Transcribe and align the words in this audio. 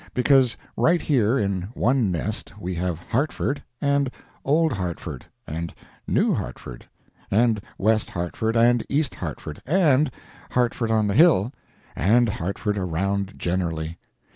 Because 0.15 0.57
right 0.75 0.99
here 0.99 1.37
in 1.37 1.69
one 1.75 2.11
nest 2.11 2.53
we 2.59 2.73
have 2.73 2.97
Hartford, 2.97 3.61
and 3.79 4.09
Old 4.43 4.73
Hartford, 4.73 5.25
and 5.45 5.75
New 6.07 6.33
Hartford, 6.33 6.89
and 7.29 7.61
West 7.77 8.09
Hartford 8.09 8.57
and 8.57 8.83
East 8.89 9.13
Hartford, 9.13 9.61
and 9.63 10.09
Hartford 10.49 10.89
on 10.89 11.05
the 11.05 11.13
Hill, 11.13 11.51
and 11.95 12.29
Hartford 12.29 12.79
around 12.79 13.37
generally. 13.37 13.99